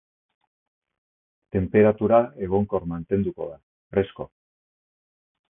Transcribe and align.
Tenperatura 1.57 2.21
egonkor 2.47 2.89
mantenduko 2.95 3.51
da, 3.53 3.61
fresko. 3.95 4.31